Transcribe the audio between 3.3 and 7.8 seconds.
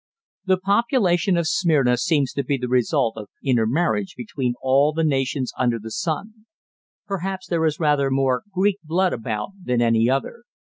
inter marriage between all the nations under the sun. Perhaps there is